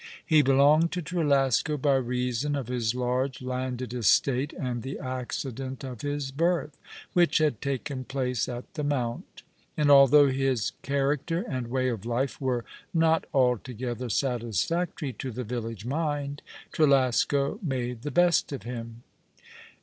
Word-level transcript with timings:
He 0.25 0.41
belonged 0.41 0.91
to 0.93 1.01
Trelasco 1.03 1.77
by 1.77 1.93
reason 1.97 2.55
of 2.55 2.69
his 2.69 2.95
large 2.95 3.39
landed 3.39 3.93
estate 3.93 4.51
and 4.51 4.81
the 4.81 4.97
accident 4.97 5.83
of 5.83 6.01
his 6.01 6.31
birth, 6.31 6.75
which 7.13 7.37
had 7.37 7.61
taken 7.61 8.03
place 8.05 8.49
at 8.49 8.73
the 8.73 8.83
Mount; 8.83 9.43
and, 9.77 9.91
although 9.91 10.29
his 10.29 10.71
character 10.81 11.45
and 11.47 11.67
way 11.67 11.87
of 11.87 12.03
life 12.03 12.41
were 12.41 12.65
not 12.95 13.25
altogether 13.31 14.09
satisfactory 14.09 15.13
to 15.13 15.29
the 15.29 15.43
village 15.43 15.85
mind, 15.85 16.41
Trelasco 16.71 17.59
made 17.61 18.01
the 18.01 18.09
best 18.09 18.51
of 18.51 18.63
him. 18.63 19.03